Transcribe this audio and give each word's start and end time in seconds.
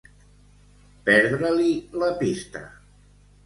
Perdre-li 1.11 1.77
la 2.05 2.11
pista. 2.25 2.67